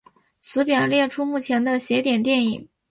[0.39, 2.67] 此表列出目前的邪典电影。